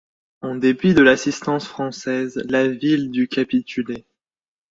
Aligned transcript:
En 0.41 0.55
dépit 0.55 0.95
de 0.95 1.03
l'assistance 1.03 1.67
française, 1.67 2.41
la 2.49 2.67
ville 2.67 3.11
dut 3.11 3.27
capituler. 3.27 4.03